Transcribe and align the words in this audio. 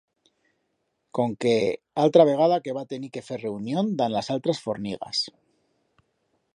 Conque 1.17 1.51
altra 2.05 2.25
vegada 2.31 2.59
que 2.65 2.75
va 2.79 2.85
tenir 2.95 3.11
que 3.17 3.25
fer 3.29 3.39
reunión 3.45 3.95
dan 4.01 4.15
las 4.19 4.33
altras 4.37 4.63
fornigas. 4.65 5.23